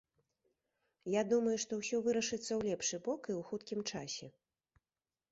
[1.19, 4.27] Я думаю, што ўсё вырашыцца ў лепшы бок і ў хуткім часе.